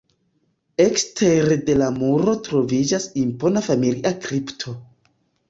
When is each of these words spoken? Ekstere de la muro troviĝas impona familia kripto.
Ekstere 0.85 1.57
de 1.67 1.75
la 1.81 1.89
muro 1.99 2.33
troviĝas 2.49 3.07
impona 3.25 3.65
familia 3.69 4.15
kripto. 4.27 4.77